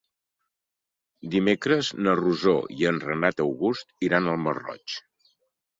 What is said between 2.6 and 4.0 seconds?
i en Renat August